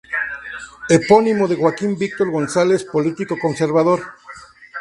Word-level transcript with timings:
Epónimo 0.97 1.47
de 1.47 1.57
Joaquín 1.57 1.95
Víctor 1.95 2.31
González, 2.31 2.83
político 2.85 3.37
conservador. 3.39 4.01